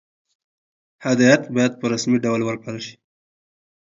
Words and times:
هدایت 1.05 1.43
باید 1.55 1.73
په 1.79 1.85
رسمي 1.93 2.19
ډول 2.25 2.41
ورکړل 2.43 2.77
شي. 2.85 2.95